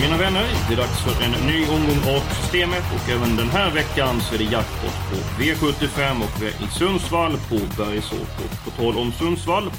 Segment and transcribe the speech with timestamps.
[0.00, 3.70] Mina vänner, det är dags för en ny omgång av Systemet och även den här
[3.70, 8.48] veckan så är det jackpot på V75 och vi är i Sundsvall på Bergsåker.
[8.64, 9.70] På tal om Sundsvall,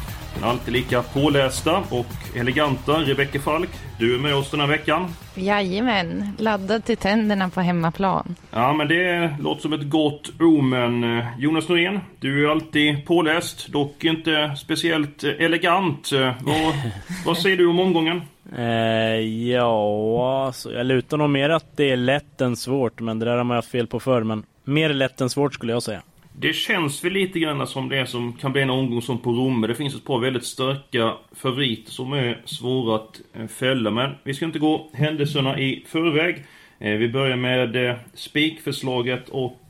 [0.44, 5.08] alltid lika pålästa och eleganta Rebecka Falk, du är med oss den här veckan.
[5.36, 8.36] Jajamän, laddad till tänderna på hemmaplan.
[8.52, 11.24] Ja, men det låter som ett gott omen.
[11.38, 16.12] Jonas Norén, du är alltid påläst, dock inte speciellt elegant.
[16.42, 16.74] Vad,
[17.26, 18.22] vad säger du om omgången?
[18.58, 23.26] Eh, ja, alltså, jag lutar nog mer att det är lätt än svårt, men det
[23.26, 24.24] där har man haft fel på förr.
[24.24, 26.02] Men mer lätt än svårt skulle jag säga.
[26.40, 29.68] Det känns väl lite grann som det som kan bli en omgång som på Romme.
[29.68, 33.92] Det finns ett par väldigt starka favoriter som är svåra att eh, fälla.
[33.92, 36.46] Men vi ska inte gå händelserna i förväg.
[36.80, 39.62] Eh, vi börjar med eh, spikförslaget och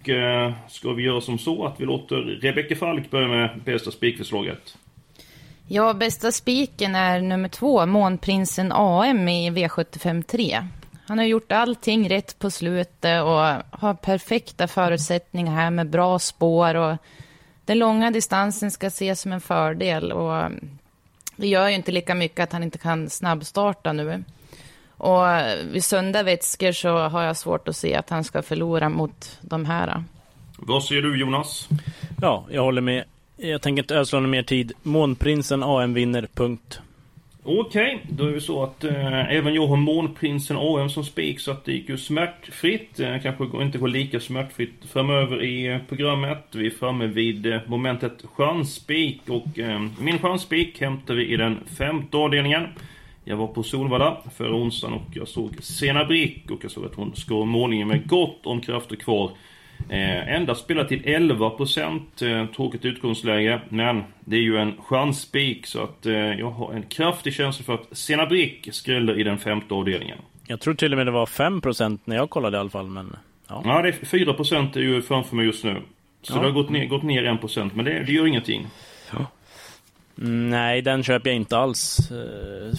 [0.69, 4.77] ska vi göra som så att vi låter Rebecka Falk börja med bästa spikförslaget.
[5.67, 10.63] Ja, bästa spiken är nummer två, Månprinsen AM i V75 3.
[11.07, 16.75] Han har gjort allting rätt på slutet och har perfekta förutsättningar här med bra spår
[16.75, 16.97] och
[17.65, 20.51] den långa distansen ska ses som en fördel och
[21.35, 24.23] det gör ju inte lika mycket att han inte kan snabbstarta nu.
[24.97, 25.23] Och
[25.71, 29.65] vid sunda vätskor så har jag svårt att se att han ska förlora mot de
[29.65, 30.03] här.
[30.57, 31.69] Vad säger du Jonas?
[32.21, 33.03] Ja, jag håller med.
[33.37, 34.73] Jag tänker inte ödsla mer tid.
[34.83, 36.79] Månprinsen AM vinner, punkt.
[37.47, 41.51] Okej, då är det så att eh, även jag har Månprinsen AM som spik så
[41.51, 42.99] att det gick ju smärtfritt.
[42.99, 46.43] Eh, kanske inte går lika smärtfritt framöver i eh, programmet.
[46.51, 51.59] Vi är framme vid eh, momentet chansspik och eh, min chansspik hämtar vi i den
[51.77, 52.67] femte avdelningen.
[53.23, 56.95] Jag var på Solvalla förra onsdagen och jag såg Sena Brick och jag såg att
[56.95, 59.31] hon skår målningen med gott om krafter kvar.
[59.89, 65.83] Eh, endast spelat till 11% eh, tråkigt utgångsläge men det är ju en chansspik så
[65.83, 69.73] att eh, jag har en kraftig känsla för att Sena Brick skräller i den femte
[69.73, 70.17] avdelningen.
[70.47, 73.15] Jag tror till och med det var 5% när jag kollade i alla fall, men...
[73.47, 73.61] Ja.
[73.65, 75.81] Ja, det är 4% är ju framför mig just nu.
[76.21, 76.39] Så Ja.
[76.39, 78.67] det har gått ner, gått ner 1% men det, det gör ingenting.
[80.17, 82.11] Nej, den köper jag inte alls.
[82.11, 82.77] Eh,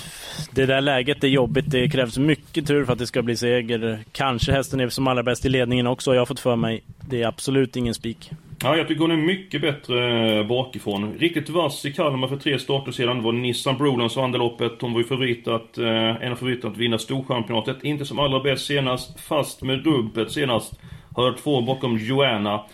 [0.51, 1.65] det där läget är jobbigt.
[1.69, 4.05] Det krävs mycket tur för att det ska bli seger.
[4.13, 6.83] Kanske hästen är som allra bäst i ledningen också, har jag fått för mig.
[7.09, 8.31] Det är absolut ingen spik.
[8.63, 11.15] Ja, jag tycker hon är mycket bättre eh, bakifrån.
[11.19, 13.17] Riktigt vass i Kalmar för tre starter sedan.
[13.17, 14.73] Det var Nissan Brolin som vann loppet.
[14.81, 17.85] Hon var ju favorit att, eh, en av favoriterna att vinna Storchampionatet.
[17.85, 20.81] Inte som allra bäst senast, fast med rubbet senast.
[21.17, 22.65] Har två bakom Joanna.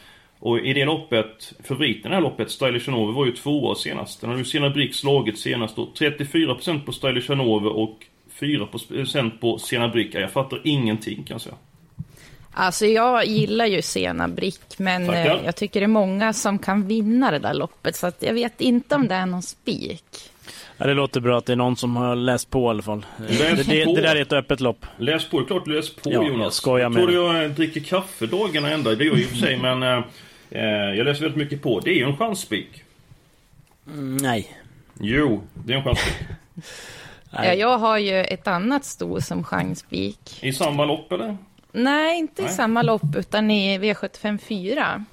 [0.45, 3.75] Och i det loppet, favoriten i det här loppet, Stylish Hanover, var ju två år
[3.75, 4.21] senast.
[4.21, 5.89] Den har ju Sena Brick slagit senast då.
[5.99, 7.99] 34% på Stylish Hanover och
[8.41, 10.15] 4% på Sena Brick.
[10.15, 11.55] Ja, Jag fattar ingenting kan jag säga.
[12.55, 15.27] Alltså jag gillar ju Sena Brick, men Tackar.
[15.37, 18.35] eh, jag tycker det är många som kan vinna det där loppet, så att jag
[18.35, 20.05] vet inte om det är någon spik.
[20.77, 23.07] Ja, det låter bra att det är någon som har läst på i alla fall.
[23.29, 24.87] Det, det, det där är ett öppet lopp.
[24.99, 26.41] Läs på, det är klart läs på Ja, Jonas.
[26.45, 29.29] jag skojar med tror jag eh, dricker kaffe dagarna ända, det gör jag i och
[29.29, 30.05] för sig men eh,
[30.59, 32.83] Jag läser väldigt mycket på, det är ju en chansspik.
[33.87, 34.57] Mm, nej.
[35.01, 36.15] Jo, det är en chansspik.
[37.35, 37.49] Nej.
[37.49, 40.39] Ja, jag har ju ett annat sto som chansspik.
[40.43, 41.37] I samma lopp eller?
[41.73, 42.55] Nej, inte i Nej.
[42.55, 45.05] samma lopp, utan i V75 4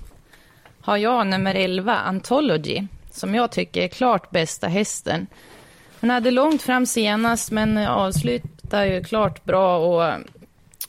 [0.81, 5.27] har jag nummer 11, Anthology, som jag tycker är klart bästa hästen.
[6.01, 10.19] Hon hade långt fram senast, men avslutar ju klart bra och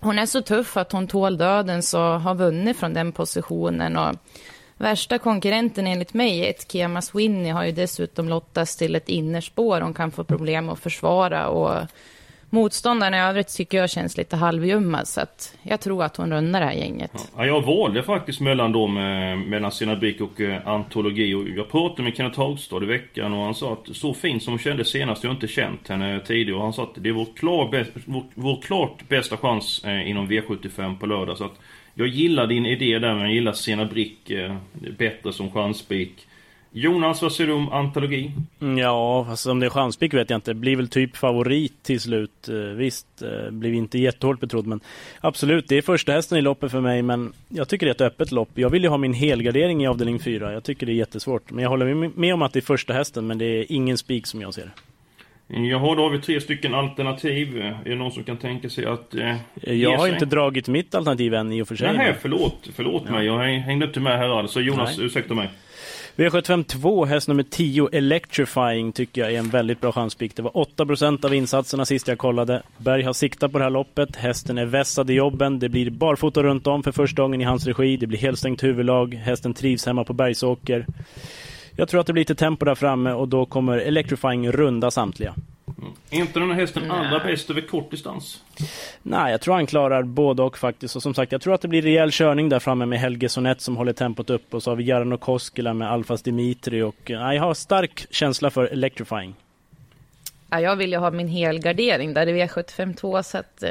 [0.01, 3.97] hon är så tuff att hon tål döden, så har vunnit från den positionen.
[3.97, 4.17] Och
[4.77, 9.95] värsta konkurrenten enligt mig, ett Kemas Winnie, har ju dessutom lottats till ett innerspår hon
[9.95, 11.49] kan få problem att försvara.
[11.49, 11.87] Och
[12.51, 16.61] motståndarna i övrigt tycker jag känns lite halvljumma, så att jag tror att hon rundar
[16.61, 17.31] det här gänget.
[17.37, 21.71] Ja, jag valde faktiskt mellan dem, eh, mellan Sina Brick och eh, Antologi och jag
[21.71, 24.85] pratade med Kenneth Hagstad i veckan och han sa att så fin som hon kände
[24.85, 27.87] senast, jag har inte känt henne tidigare och han sa att det är vår, klar
[28.05, 31.61] vår, vår klart bästa chans eh, inom V75 på lördag så att
[31.95, 34.33] jag gillar din idé där men jag gillar Sena Brick
[34.99, 36.27] bättre som chansspik.
[36.73, 38.33] Jonas, vad säger du om antologi?
[38.61, 40.55] Mm, Ja, fast om det är chanspik vet jag inte.
[40.55, 42.49] Blir väl typ favorit till slut.
[42.49, 44.81] Eh, Visst, eh, blir inte jättehårt betrodd men
[45.21, 48.13] absolut, det är första hästen i loppet för mig men jag tycker det är ett
[48.13, 48.49] öppet lopp.
[48.55, 50.53] Jag vill ju ha min helgardering i avdelning 4.
[50.53, 51.51] Jag tycker det är jättesvårt.
[51.51, 54.27] Men jag håller med- om att det är första hästen men det är ingen spik
[54.27, 54.71] som jag ser det.
[55.69, 57.57] Jaha, då har vi tre stycken alternativ.
[57.59, 60.13] Är det någon som kan tänka sig att eh, ge Jag har sig?
[60.13, 61.93] inte dragit mitt alternativ än i och för sig.
[61.97, 62.69] Nej, förlåt.
[62.75, 63.27] Förlåt mig.
[63.27, 64.61] Jag hängde inte med här alltså.
[64.61, 65.07] Jonas, Nej.
[65.07, 65.51] ursäkta mig.
[66.21, 70.37] V75 2, häst nummer 10, Electrifying, tycker jag är en väldigt bra chanspik.
[70.37, 72.63] Det var 8% av insatserna sist jag kollade.
[72.79, 74.17] Berg har siktat på det här loppet.
[74.17, 75.59] Hästen är vässad i jobben.
[75.59, 77.97] Det blir barfota runt om för första gången i hans regi.
[77.97, 79.15] Det blir helstängt huvudlag.
[79.15, 80.87] Hästen trivs hemma på Bergsåker.
[81.77, 85.35] Jag tror att det blir lite tempo där framme och då kommer Electrifying runda samtliga.
[86.11, 88.43] Är inte den här hästen allra bäst över kort distans?
[89.03, 90.97] Nej, jag tror han klarar både och faktiskt.
[90.97, 93.61] Och som sagt, jag tror att det blir rejäl körning där framme med Helge Sonett
[93.61, 94.55] som håller tempot upp.
[94.55, 96.83] Och så har vi Jarno Koskela med Alfas Dimitri.
[96.83, 99.35] Och, eh, nej, jag har stark känsla för Electrifying.
[100.51, 103.71] Ja, jag vill ju ha min helgardering där i V752 så att, eh,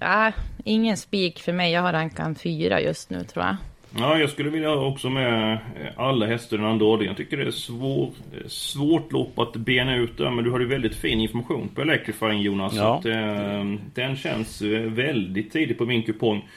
[0.00, 0.32] ja,
[0.64, 1.72] ingen spik för mig.
[1.72, 3.56] Jag har rankan fyra just nu tror jag.
[3.98, 5.58] Ja, jag skulle vilja ha också med eh,
[5.96, 7.10] alla hästar i den andra avdelningen.
[7.10, 10.60] Jag tycker det är svår, eh, svårt lopp att bena ut där, men du har
[10.60, 12.74] ju väldigt fin information på Electrifying Jonas.
[12.76, 12.98] Ja.
[12.98, 13.64] Att, eh,
[13.94, 16.48] den känns eh, väldigt tidigt på min kupong.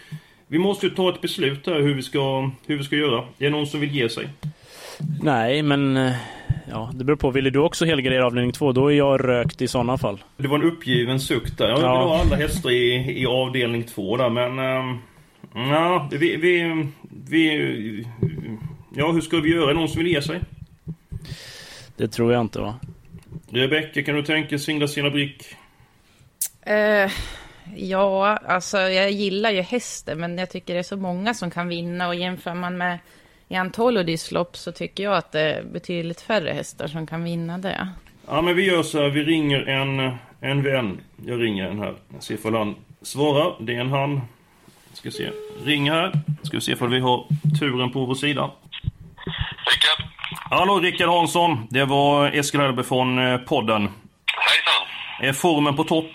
[0.47, 3.17] Vi måste ju ta ett beslut här hur vi ska, hur vi ska göra.
[3.19, 4.27] Är det någon som vill ge sig?
[5.21, 6.13] Nej, men eh,
[6.69, 7.31] ja, det beror på.
[7.31, 10.23] Vill du också helgardera avdelning 2, då är jag rökt i sådana fall.
[10.37, 11.67] Det var en uppgiven suck där.
[11.67, 12.03] Jag vill Ja.
[12.03, 14.59] ha alla hästar i, i avdelning två där, men...
[14.59, 14.97] ehm,
[15.53, 16.85] ja, vi, vi,
[17.29, 18.07] vi...
[18.95, 19.73] Ja, hur ska vi göra?
[19.73, 20.41] Någon som vill ge sig?
[21.97, 22.79] Det tror jag inte va?
[23.49, 25.55] Rebecka, kan du tänka singla sina brick?
[26.61, 27.11] Eh,
[27.75, 31.67] ja, alltså jag gillar ju hästen, men jag tycker det är så många som kan
[31.67, 32.99] vinna och jämför man med
[33.47, 37.57] i Antologis lopp så tycker jag att det är betydligt färre hästar som kan vinna
[37.57, 37.89] det.
[38.27, 39.09] Ja, men vi gör så här.
[39.09, 40.99] Vi ringer en, en vän.
[41.25, 41.95] Jag ringer en här.
[42.13, 43.55] Jag ser ifall han svarar.
[43.59, 44.21] Det är en han.
[44.97, 45.29] Ska se.
[45.65, 46.11] Ring här.
[46.43, 47.25] Ska vi se ifall vi har
[47.59, 48.51] turen på vår sida.
[49.71, 49.99] Rickard?
[50.51, 51.67] Hallå, Rickard Hansson.
[51.69, 53.81] Det var Eskil Hellberg från eh, podden.
[54.47, 54.83] Hejsan!
[55.27, 56.11] Är formen på topp?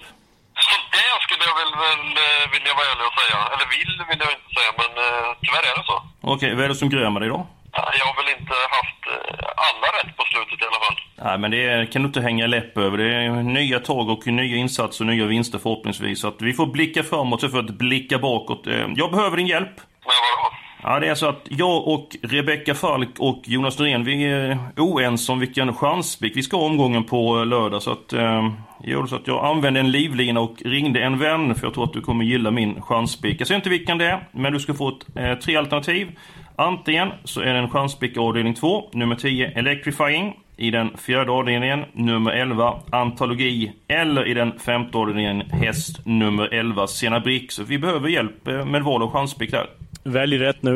[0.67, 3.39] Så det skulle jag väl, väl eh, vill jag vara ärlig och säga.
[3.53, 5.97] Eller vill vill jag inte säga, men eh, tyvärr är det så.
[6.35, 7.41] Okej, vad är det som grämer dig då?
[7.73, 10.97] Ja, Jag väl inte haft eh, alla rätt på slutet i alla fall.
[11.25, 12.99] Nej, men det kan du inte hänga läpp över.
[12.99, 16.21] Det är nya tag och nya insatser och nya vinster förhoppningsvis.
[16.21, 18.67] Så att vi får blicka framåt för att blicka bakåt.
[18.67, 19.69] Eh, Jag behöver din hjälp.
[19.77, 20.57] Men vadå?
[20.95, 25.33] Ja, det är så att jag och Rebecka Falk och Jonas Norén, vi är oense
[25.33, 27.83] om vilken chansspik vi ska ha omgången på lördag.
[27.83, 28.49] Så att, eh,
[28.83, 31.93] jag så att jag använde en livlina och ringde en vän, för jag tror att
[31.93, 33.41] du kommer gilla min chansspik.
[33.41, 36.09] Jag säger inte vilken det är, men du ska få ett, eh, tre alternativ.
[36.57, 40.35] Antingen så är det en chansspik avdelning 2, nummer 10 Electrifying.
[40.57, 43.73] I den fjärde avdelningen, nummer 11 Antologi.
[43.89, 47.53] Eller i den femte avdelningen, häst nummer 11 Sena Brick.
[47.53, 49.67] Så vi behöver hjälp eh, med val av chansspik där.
[50.05, 50.75] Välj rätt nu.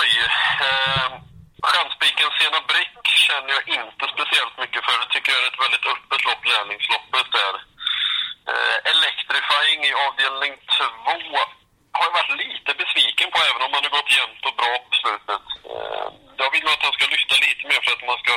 [0.00, 0.12] Oj!
[0.66, 1.08] Eh,
[1.70, 4.94] Chansspiken Sena Brick känner jag inte speciellt mycket för.
[5.02, 7.54] Det tycker jag är ett väldigt öppet lopp, lärlingsloppet där.
[8.50, 10.86] Eh, Electrifying i avdelning 2
[11.96, 14.92] har jag varit lite besviken på, även om han har gått jämnt och bra på
[15.00, 15.44] slutet.
[15.72, 16.08] Eh,
[16.42, 18.34] jag vill nog att han ska lyfta lite mer för att man ska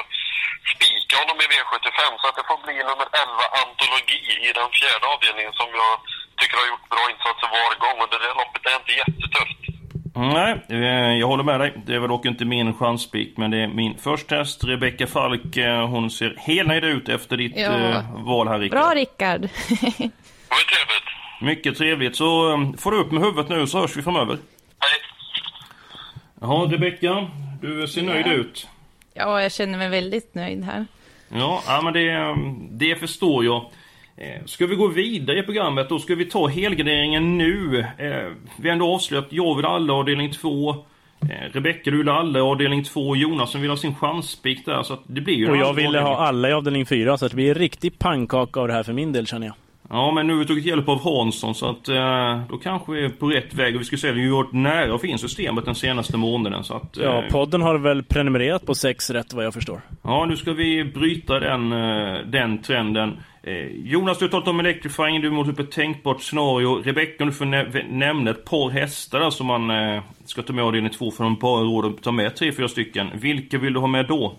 [0.74, 2.00] spika honom i V75.
[2.22, 5.94] Så att det får bli nummer 11 Antologi i den fjärde avdelningen som jag
[6.40, 7.98] tycker har gjort bra insatser var gång.
[8.04, 9.60] Och det där loppet är inte jättetufft.
[10.38, 11.72] Nej, eh, jag håller med dig.
[11.86, 15.58] Det är väl dock inte min chanspik, men det är min första häst, Rebecka Falk.
[15.58, 17.72] Eh, Hon ser helnöjd ut efter ditt Ja.
[17.74, 18.79] eh, val här, Rickard.
[18.79, 19.41] Bra Rickard!
[20.50, 21.08] Det var trevligt.
[21.41, 22.15] Mycket trevligt.
[22.15, 22.25] Så
[22.79, 24.38] får du upp med huvudet nu så hörs vi framöver.
[24.79, 25.00] Hej!
[26.41, 27.27] Jaha, Rebecka.
[27.62, 28.34] Du ser nöjd Ja.
[28.34, 28.68] ut.
[29.13, 30.86] ja, jag känner mig väldigt nöjd här.
[31.30, 32.36] Ja, ja men det,
[32.86, 33.66] det förstår jag.
[34.18, 36.00] Eh, Ska vi gå vidare i programmet då?
[36.00, 37.80] Ska vi ta helgarderingen nu?
[37.80, 40.70] Eh, Vi har ändå avslöjat jag vill alla avdelning 2.
[41.22, 43.16] Eh, Rebecka du vill alla avdelning 2.
[43.16, 44.84] Jonas som vill ha sin chansspik där.
[44.84, 47.32] Så att det blir ju Och jag ville ha alla i avdelning 4, så att
[47.32, 49.56] det blir en riktig pannkaka av det här för min del känner jag.
[49.91, 53.05] Ja, men nu har vi tagit hjälp av Hansson så att eh, då kanske vi
[53.05, 53.75] är på rätt väg.
[53.75, 56.63] Och vi ska säga vi har varit nära att få in systemet den senaste månaden.
[56.63, 59.81] Så att, Ja, eh, podden har väl prenumererat på sex rätt vad jag förstår.
[60.03, 63.17] ja, nu ska vi bryta den, eh, den trenden.
[63.43, 63.53] Eh,
[63.84, 66.81] Jonas, du har talat om Electrifying, du måste upp ett tänkbart scenario.
[66.84, 70.63] Rebecka, du får nä- nämna ett par hästar där som man eh, ska ta med
[70.63, 73.08] avdelning två för de bara råd att ta med tre, fyra stycken.
[73.13, 74.34] Vilka vill du ha med då?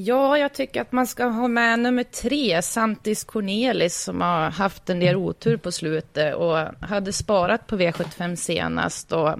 [0.00, 4.90] Ja, jag tycker att man ska ha med nummer tre, Santis Cornelis, som har haft
[4.90, 9.12] en del otur på slutet och hade sparat på V75 senast.
[9.12, 9.34] Och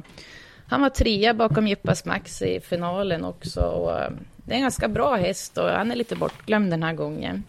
[0.67, 3.61] Han var trea bakom Jippas Max i finalen också.
[3.61, 6.95] Och eh, det är en ganska bra häst och han är lite bortglömd den här
[6.95, 7.45] gången.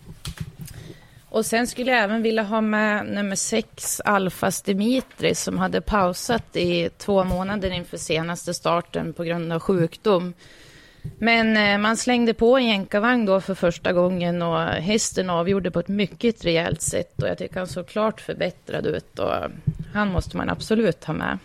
[1.29, 6.55] Och sen skulle jag även vilja ha med nummer sex, Alfas Dimitri, som hade pausat
[6.55, 10.33] i två månader inför senaste starten på grund av sjukdom.
[11.19, 15.79] Men eh, man slängde på en jänkarvagn då för första gången och hästen avgjorde på
[15.79, 19.33] ett mycket rejält sätt och jag tycker han såg klart förbättrad ut och
[19.93, 21.37] han måste man absolut ha med.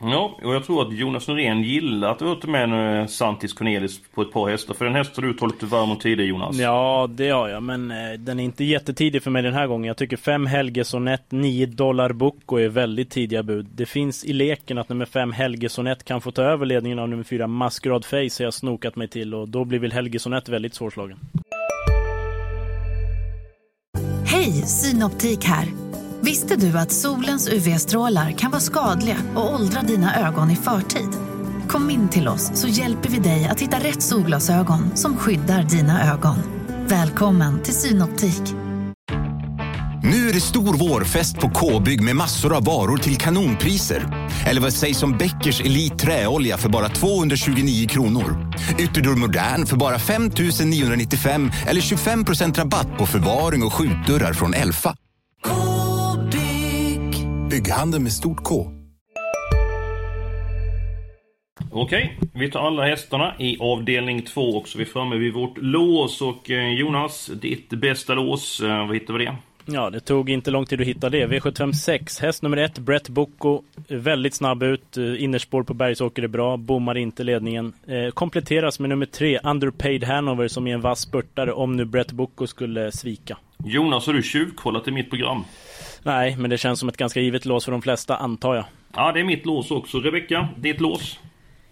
[0.00, 4.00] Ja, och jag tror att Jonas Norén gillar att du tar med eh, Santis Cornelis
[4.14, 4.74] på ett par hästar.
[4.74, 6.56] För den häst har du talat varm om tidigare Jonas.
[6.56, 7.62] Ja, det har jag.
[7.62, 9.88] Men eh, den är inte jättetidig för mig den här gången.
[9.88, 13.66] Jag tycker 5 Helge Sonett, 9 Dollar Bocco är väldigt tidiga bud.
[13.74, 17.08] Det finns i leken att nummer 5 Helge Sonett kan få ta över ledningen av
[17.08, 20.48] nummer 4 Masquerade Face har jag snokat mig till och då blir väl Helge Sonett
[20.48, 21.18] väldigt svårslagen.
[24.26, 25.83] Hej, Synoptik här.
[26.24, 31.08] Visste du att solens UV-strålar kan vara skadliga och åldra dina ögon i förtid?
[31.68, 36.12] Kom in till oss så hjälper vi dig att hitta rätt solglasögon som skyddar dina
[36.12, 36.36] ögon.
[36.86, 38.42] Välkommen till Synoptik.
[40.02, 44.28] Nu är det stor vårfest på K-bygg med massor av varor till kanonpriser.
[44.46, 48.52] Eller vad sägs om Bäckers Elite Träolja för bara 229 kronor?
[48.78, 50.30] Ytterdörr Modern för bara 5
[50.64, 54.96] 995 eller 25% rabatt på förvaring och skjutdörrar från Elfa.
[57.50, 58.70] Bygghandeln med stort K.
[61.70, 65.58] Okej, vi tar alla hästarna i avdelning 2 och så är vi framme vid vårt
[65.58, 66.22] lås.
[66.22, 69.36] Och eh, Jonas, ditt bästa lås, eh, vad hittar vi det?
[69.66, 71.26] Ja, det tog inte lång tid att hitta det.
[71.26, 73.62] V756, häst nummer ett, Brett Bocco.
[73.88, 77.72] Väldigt snabb ut, eh, innerspår på Bergsåker är bra, bommar inte ledningen.
[78.14, 82.46] Kompletteras med nummer tre, Underpaid Hanover, som är en vass spurtare om nu Brett Bocco
[82.46, 83.38] skulle svika.
[83.64, 85.44] Jonas, har du tjuvkollat i mitt program?
[86.06, 88.64] Nej, men det känns som ett ganska givet lås för de flesta, antar jag.
[88.94, 90.00] Ja, det är mitt lås också.
[90.00, 91.18] Rebecka, ditt lås?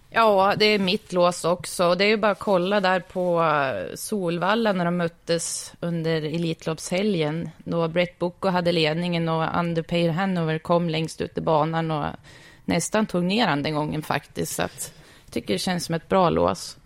[0.09, 1.95] Ja, det är mitt lås också.
[1.95, 7.49] Det är ju bara att kolla där på eh, Solvalla när de möttes under Elitloppshelgen.
[7.57, 12.05] Då Brett Bocco hade ledningen och Underpaid Hanover kom längst ut i banan och
[12.65, 14.55] nästan tog ner han den gången faktiskt.
[14.55, 14.93] Så att,
[15.25, 16.77] jag tycker det känns som ett bra lås.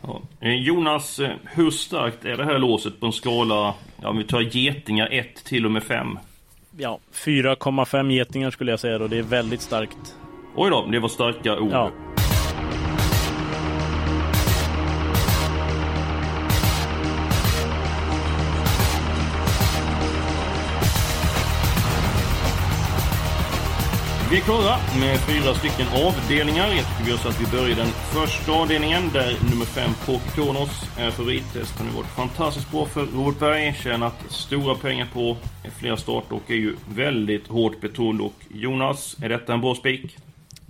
[0.00, 0.20] Ja.
[0.40, 4.24] Eh, Jonas, eh, hur starkt är det här låset på en skala, ja, om vi
[4.24, 6.18] tar getingar 1 till och med 5?
[6.76, 9.06] Ja, 4,5 getingar skulle jag säga då.
[9.06, 10.16] Det är väldigt starkt.
[10.56, 11.72] Oj då, det var starka ord.
[11.72, 11.90] Ja.
[24.32, 26.66] Vi är klara med fyra stycken avdelningar.
[26.66, 30.30] Jag tycker vi gör så att vi börjar den första avdelningen där nummer fem Poker
[30.30, 31.78] Kronos är favorittest.
[31.78, 33.74] Han har varit fantastiskt bra för Robert Berg.
[33.82, 35.36] Tjänat stora pengar på
[35.78, 38.20] flera starter och är ju väldigt hårt betrodd.
[38.20, 40.16] Och Jonas, är detta en bra spik?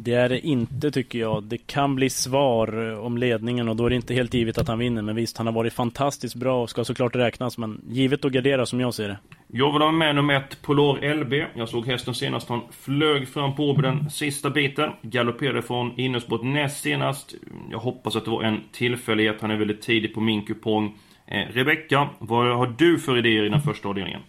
[0.04, 1.44] Det är det inte tycker jag.
[1.44, 4.68] Det kan bli svar eh, om ledningen och då är det inte helt givet att
[4.68, 5.02] han vinner.
[5.02, 7.59] Men visst, han har varit fantastiskt bra och ska såklart räknas.
[7.59, 9.18] Men givet att gardera som jag ser det.
[9.47, 11.32] Jag vill ha med nummer ett Polar LB.
[11.54, 12.49] Jag såg hästen senast.
[12.49, 14.90] Han flög fram på den sista biten.
[15.02, 17.35] Galopperade från innerspåret näst senast.
[17.71, 19.40] Jag hoppas att det var en tillfällighet.
[19.40, 20.99] Han är väldigt tidig på min kupong.
[21.26, 24.21] Eh, Rebecka, vad har du för idéer i den första avdelningen?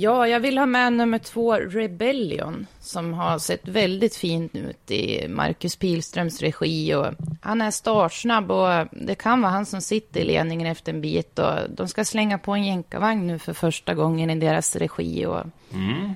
[0.00, 5.28] Ja, jag vill ha med nummer två, Rebellion, som har sett väldigt fint ut i
[5.28, 6.94] Marcus Pilströms regi.
[6.94, 7.06] Och
[7.40, 11.38] han är startsnabb och det kan vara han som sitter i ledningen efter en bit.
[11.38, 15.26] Och de ska slänga på en jänkarvagn nu för första gången i deras regi.
[15.26, 15.42] Och...
[15.74, 16.14] Mm.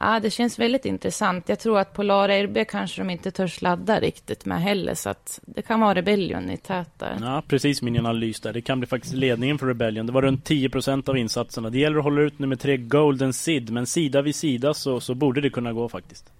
[0.00, 1.48] Ja, det känns väldigt intressant.
[1.48, 5.40] Jag tror att Polar RB kanske de inte törs ladda riktigt med heller, så att
[5.42, 7.16] det kan vara Rebellion i tät där.
[7.20, 8.52] Ja, precis min analys där.
[8.52, 10.06] Det kan bli faktiskt ledningen för Rebellion.
[10.06, 11.70] Det var runt 10% av insatserna.
[11.70, 15.14] Det gäller att hålla ut nummer tre Golden Sid, men sida vid sida så, så
[15.14, 16.32] borde det kunna gå faktiskt.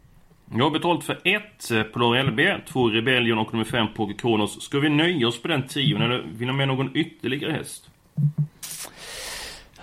[0.55, 4.63] Jag har betalt för ett eh, Polar LB, två Rebellion och nummer fem Poker Kronos.
[4.63, 7.91] Ska vi nöja oss på den tion eller vill ni ha med någon ytterligare häst?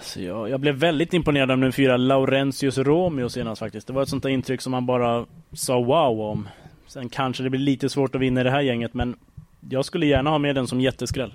[0.01, 3.87] Alltså jag, jag, blev väldigt imponerad av nummer fyra Laurentius Romeo senast faktiskt.
[3.87, 6.49] Det var ett sånt där intryck som man bara sa wow om.
[6.87, 9.15] Sen kanske det blir lite svårt att vinna i det här gänget men
[9.69, 11.33] jag skulle gärna ha med den som jätteskräll.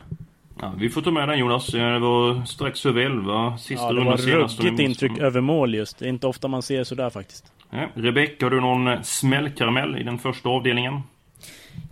[0.61, 1.67] Ja, vi får ta med den Jonas.
[1.67, 4.57] Det var strax över 11 sista ja, rundan senast.
[4.57, 5.99] Det var ruggigt intryck över mål just.
[5.99, 7.53] Det är inte ofta man ser sådär faktiskt.
[7.71, 11.01] Ja, Rebecka, har du någon smällkaramell i den första avdelningen?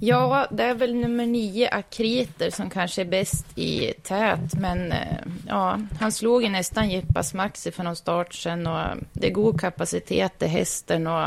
[0.00, 4.54] Ja, det är väl nummer nio, Akriter, som kanske är bäst i tät.
[4.54, 4.94] Men
[5.48, 8.80] ja, han slog ju nästan Jippas Maxi för någon start sen och
[9.12, 11.06] det är god kapacitet i hästen.
[11.06, 11.26] Och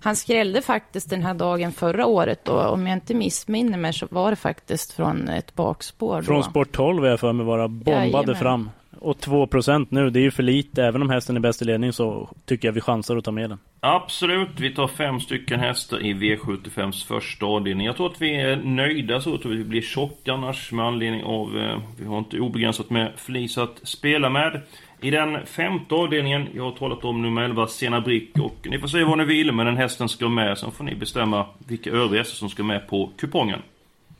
[0.00, 4.06] han skrällde faktiskt den här dagen förra året och om jag inte missminner mig så
[4.10, 6.16] var det faktiskt från ett bakspår.
[6.16, 6.22] Då.
[6.22, 8.36] Från sport 12 är jag för mig vara bombade Jajamän.
[8.36, 8.70] fram.
[8.98, 10.84] Och 2% nu, det är ju för lite.
[10.84, 13.50] Även om hästen är bäst i ledning så tycker jag vi chansar att ta med
[13.50, 13.58] den.
[13.80, 17.86] Absolut, vi tar fem stycken hästar i V75s första avdelning.
[17.86, 20.86] Jag tror att vi är nöjda så, jag tror att vi blir tjocka annars med
[20.86, 21.58] anledning av...
[21.58, 24.62] Eh, vi har inte obegränsat med flis att spela med.
[25.00, 28.88] I den femte avdelningen, jag har talat om nummer 11, Sena Brick och ni får
[28.88, 30.58] säga vad ni vill men den hästen ska med.
[30.58, 33.60] Sen får ni bestämma vilka övriga hästar som ska med på kupongen.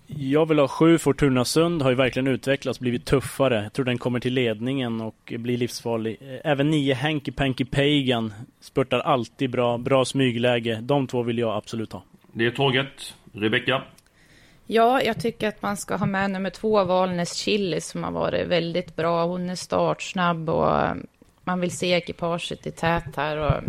[0.07, 3.63] Jag vill ha sju Fortuna Sund, har ju verkligen utvecklats, blivit tuffare.
[3.63, 6.19] Jag tror den kommer till ledningen och blir livsfarlig.
[6.45, 10.79] Även nio Hanky Panky Pagan spurtar alltid bra, bra smygläge.
[10.83, 12.03] De två vill jag absolut ha.
[12.33, 13.15] Det är taget.
[13.33, 13.83] Rebecka?
[14.67, 18.47] Ja, jag tycker att man ska ha med nummer två, Valnes Chili, som har varit
[18.47, 19.25] väldigt bra.
[19.27, 20.97] Hon är startsnabb och
[21.45, 23.37] man vill se ekipaget i tät här.
[23.37, 23.63] Och,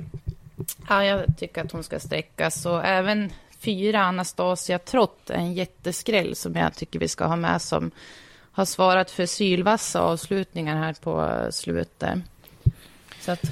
[0.89, 2.65] ja, jag tycker att hon ska sträckas.
[2.65, 3.29] Och även
[3.67, 7.91] fyra, Anastasia Trott, en jätteskräll som jag tycker vi ska ha med som
[8.51, 12.19] har svarat för sylvassa avslutningar här på slutet.
[13.19, 13.43] Så att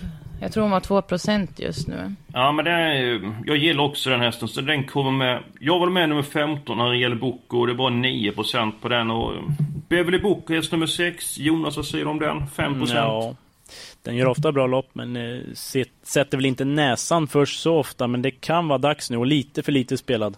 [0.41, 2.15] jag tror hon var 2% just nu.
[2.33, 5.43] Ja, men det är, jag gillar också den hästen, så den kommer med.
[5.59, 9.11] Jag var med nummer 15 när det gäller Boko och det var 9% på den.
[9.11, 9.33] Och
[9.89, 11.37] Beverly Boko, häst nummer 6.
[11.37, 12.47] Jonas, vad säger du om den?
[12.47, 13.35] 5 mm, Ja.
[14.03, 15.41] Den gör ofta bra lopp, men eh,
[16.03, 18.07] sätter väl inte näsan först så ofta.
[18.07, 20.37] Men det kan vara dags nu och lite för lite spelad.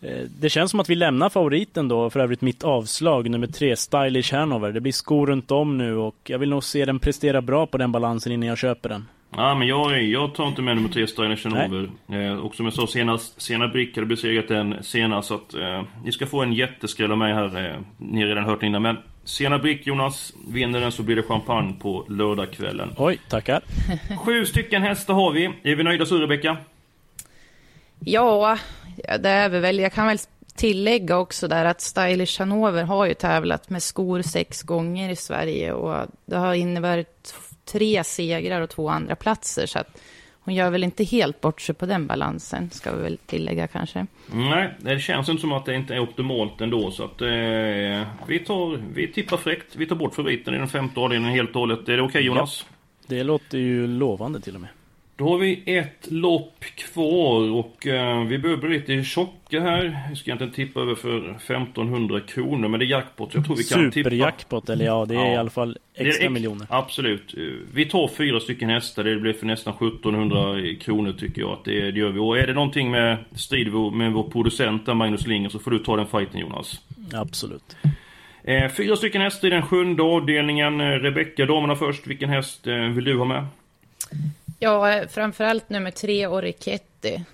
[0.00, 3.76] Eh, det känns som att vi lämnar favoriten då, för övrigt mitt avslag, nummer tre,
[3.76, 4.72] Stylish Hanover.
[4.72, 7.78] Det blir skor runt om nu och jag vill nog se den prestera bra på
[7.78, 9.04] den balansen innan jag köper den.
[9.36, 11.90] Ja, men jag, jag tar inte med nummer tre, Stylish Hanover.
[12.08, 15.82] Eh, och som jag sa senast, Sena Brick hade besegrat den senast, så att eh,
[16.04, 17.70] ni ska få en jätteskräll av mig här.
[17.70, 18.96] Eh, ni har redan hört innan, men
[19.28, 22.94] Sena Brick, Jonas, vinner den så blir det champagne på lördagskvällen.
[22.96, 23.62] Oj, tackar.
[24.24, 25.44] Sju stycken hästar har vi.
[25.62, 26.56] Är vi nöjda så, Rebecka?
[28.00, 28.58] Ja,
[29.20, 29.78] det är vi väl.
[29.78, 30.18] Jag kan väl
[30.54, 35.72] tillägga också där att Stylish Hanover har ju tävlat med skor sex gånger i Sverige
[35.72, 40.00] och det har inneburit tre segrar och två andra platser så att
[40.48, 44.06] hon gör väl inte helt bort sig på den balansen, ska vi väl tillägga kanske.
[44.32, 47.28] Nej, det känns inte som att det inte är optimalt ändå så att eh,
[48.26, 49.76] vi, tar, vi tippar fräckt.
[49.76, 51.78] Vi tar bort favoriten i den femte avdelningen helt och hållet.
[51.78, 52.66] Är det okej okay, Jonas?
[52.68, 52.74] Ja,
[53.06, 54.70] det låter ju lovande till och med.
[55.18, 59.98] Då har vi ett lopp kvar och uh, vi börjar bli lite tjocka här.
[60.10, 63.34] Vi ska egentligen tippa över för 1500 kronor men det är jackpot.
[63.34, 64.10] Jag tror vi kan tippa.
[64.10, 65.32] Superjackpot eller ja, det är ja.
[65.32, 66.66] i alla fall extra ex miljoner.
[66.70, 67.34] Absolut.
[67.74, 69.04] Vi tar fyra stycken hästar.
[69.04, 72.18] Det blir för nästan 1700 kronor tycker jag att det, det gör vi.
[72.18, 75.78] Och är det någonting med strid med vår producent där Magnus Linger så får du
[75.78, 76.80] ta den fighten Jonas.
[77.12, 77.76] Absolut.
[78.44, 80.80] Eh, fyra stycken hästar i den sjunde avdelningen.
[80.80, 82.06] Rebecka, damerna först.
[82.06, 83.46] Vilken häst eh, vill du ha med?
[84.58, 87.24] Ja, framförallt nummer tre, Oriketti.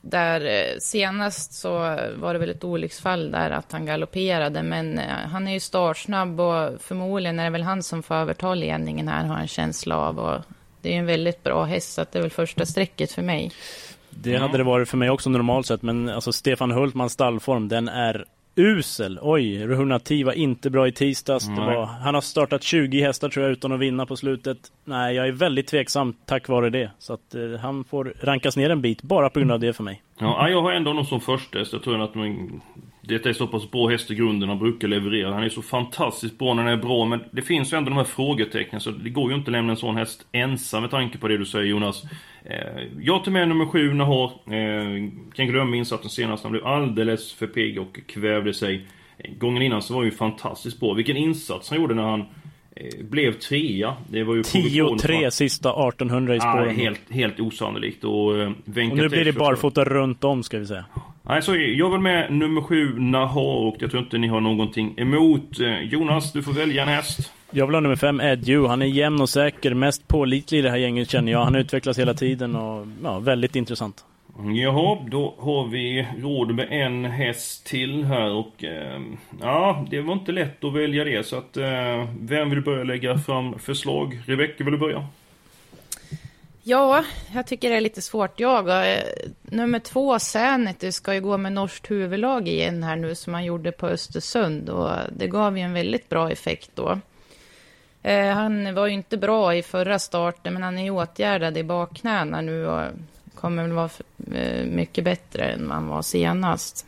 [0.00, 1.70] Där eh, senast så
[2.16, 6.40] var det väl ett olycksfall där att han galopperade, men eh, han är ju startsnabb
[6.40, 10.18] och förmodligen är det väl han som får överta ledningen här, har en känsla av.
[10.18, 10.42] Och
[10.80, 13.52] det är ju en väldigt bra häst, så det är väl första strecket för mig.
[14.10, 17.88] Det hade det varit för mig också normalt sett, men alltså Stefan Hultmans stallform, den
[17.88, 18.24] är
[18.56, 19.18] usel.
[19.22, 21.48] Oj, Ruhunati var inte bra i tisdags.
[21.48, 24.58] Var, han har startat 20 hästar tror jag utan att vinna på slutet.
[24.84, 26.90] Nej, jag är väldigt tveksam tack vare det.
[26.98, 29.84] Så att eh, han får rankas ner en bit bara på grund av det för
[29.84, 30.02] mig.
[30.18, 31.72] Ja, jag har ändå honom som första häst.
[31.72, 32.60] Jag tror att man,
[33.04, 35.34] det är så pass bra häst i grunden han brukar leverera.
[35.34, 37.96] Han är så fantastiskt bra när han är bra, men det finns ju ändå de
[37.96, 38.80] här frågetecknen.
[38.80, 41.38] Så det går ju inte att lämna en sån häst ensam med tanke på det
[41.38, 42.04] du säger Jonas.
[42.44, 44.24] Eh, jag tar med nummer sju, Nahar.
[44.54, 46.42] Eh, kan glömma insatsen senast.
[46.42, 48.86] Han blev alldeles för pigg och kvävde sig.
[49.18, 50.94] Eh, gången innan så var han ju fantastiskt bra.
[50.94, 52.24] Vilken insats han gjorde när han
[53.02, 53.94] blev trea.
[54.08, 56.68] Det var ju 10-3 sista 1800 i spåren.
[56.68, 58.04] Ah, helt, helt osannolikt.
[58.04, 60.84] Och, eh, och nu blir det barfota runt om ska vi säga.
[61.22, 63.66] Nej, så jag vill med nummer sju, Nahar.
[63.66, 65.60] Och jag tror inte ni har någonting emot.
[65.60, 67.32] Eh, Jonas, du får välja en häst.
[67.50, 68.66] Jag vill ha nummer fem, Edju.
[68.66, 71.44] Han är jämn och säker, mest pålitlig i det här gänget känner jag.
[71.44, 74.04] Han utvecklas hela tiden och ja, väldigt intressant.
[74.38, 79.00] Jaha, då har vi råd med en häst till här och eh,
[79.40, 83.18] ja, det var inte lätt att välja det så att eh, vem vill börja lägga
[83.18, 84.22] fram förslag?
[84.26, 85.06] Rebecka, vill du börja?
[86.62, 88.40] Ja, jag tycker det är lite svårt.
[88.40, 89.02] Jag, eh,
[89.42, 93.72] nummer två, Sanity, ska ju gå med norskt huvudlag igen här nu som han gjorde
[93.72, 97.00] på Östersund och det gav ju en väldigt bra effekt då.
[98.02, 102.40] Eh, han var ju inte bra i förra starten, men han är åtgärdad i bakknäna
[102.40, 102.82] nu och
[103.42, 103.90] kommer väl vara
[104.34, 106.86] eh, mycket bättre än han var senast.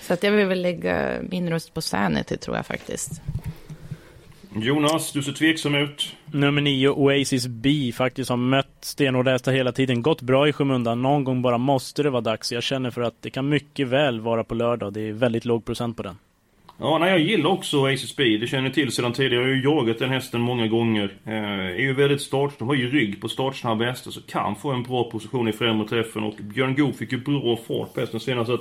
[0.00, 3.22] Så att jag vill väl lägga min röst på Sanity, tror jag faktiskt.
[4.54, 6.16] Jonas, du ser tveksam ut.
[6.26, 10.02] Nummer 9, Oasis B, faktiskt har mött stenhårda hästar hela tiden.
[10.02, 11.02] Gått bra i skymundan.
[11.02, 12.52] Någon gång bara måste det vara dags.
[12.52, 14.92] Jag känner för att det kan mycket väl vara på lördag.
[14.92, 16.16] Det är väldigt låg procent på den.
[16.78, 18.40] Ja, nej, jag gillar också Ace Speed.
[18.40, 19.42] Det känner ni till sedan tidigare.
[19.42, 21.16] Jag har ju jagat den hästen många gånger.
[21.26, 21.32] Eh,
[21.66, 22.58] är ju väldigt start...
[22.58, 25.88] De har ju rygg på startsnabba hästar så kan få en bra position i främre
[25.88, 26.24] träffen.
[26.24, 28.46] Och Björn Goop fick ju bra fart på hästen senast.
[28.48, 28.60] Så att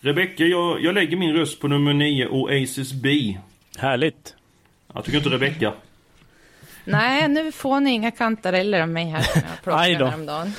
[0.00, 3.36] Rebecka, jag, jag lägger min röst på nummer 9, Oasis B.
[3.78, 4.34] Härligt.
[4.94, 5.72] Jag tycker inte Rebecka.
[6.84, 10.06] Nej, nu får ni inga kantareller av mig här som jag plockade då.
[10.06, 10.52] häromdagen.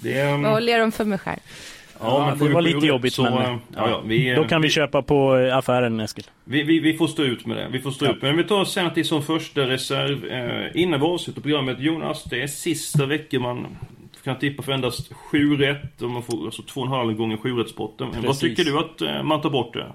[0.00, 1.40] Det, ehm, Jag håller dem för mig själv.
[2.00, 3.32] Ja, det vi var lite jobbigt så, men...
[3.32, 6.24] ja, ja, vi, eh, då kan vi köpa på eh, affären Eskil.
[6.44, 7.68] Vi, vi, vi får stå ut med det.
[7.72, 8.10] Vi får stå Ja.
[8.12, 8.36] ut med det.
[8.36, 10.24] Men vi tar till som första reserv.
[10.26, 11.80] Eh, innan vi avslutar programmet.
[11.80, 13.66] Jonas, det är sista veckan man
[14.24, 16.02] kan tippa för endast sju rätt.
[16.02, 18.08] Och man får alltså två och en halv gånger sju rättspotten.
[18.26, 19.86] Vad tycker du att eh, man tar bort det?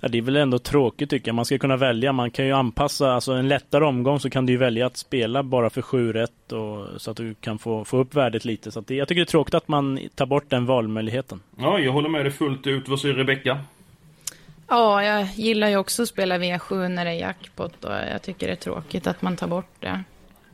[0.00, 1.34] Ja, det är väl ändå tråkigt tycker jag.
[1.34, 2.12] Man ska kunna välja.
[2.12, 5.42] Man kan ju anpassa, alltså en lättare omgång så kan du ju välja att spela
[5.42, 8.70] bara för sju rätt och, så att du kan få, få upp värdet lite.
[8.70, 11.40] Så att det, jag tycker det är tråkigt att man tar bort den valmöjligheten.
[11.58, 12.88] Ja, jag håller med dig fullt ut.
[12.88, 13.58] Vad säger Rebecka?
[14.68, 18.46] Ja, jag gillar ju också att spela V7 när det är jackpot och jag tycker
[18.46, 20.02] det är tråkigt att man tar bort det.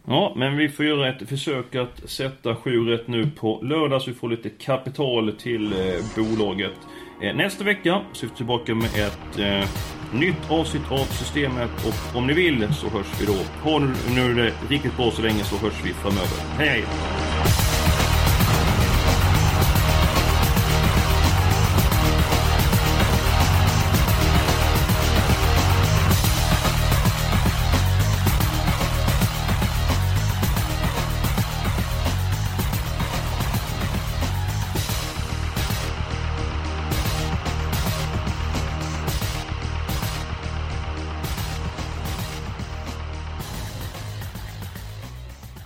[0.06, 4.10] Ja, men vi får göra ett försök att sätta sju rätt nu på lördag så
[4.10, 6.72] vi får lite kapital till eh, bolaget.
[7.20, 9.68] Eh, nästa vecka så är vi tillbaka med ett eh,
[10.12, 13.70] nytt avsnitt av systemet och om ni vill så hörs vi då.
[13.70, 16.38] Ha nu, nu det riktigt bra så länge så hörs vi framöver.
[16.58, 16.84] Hej hej!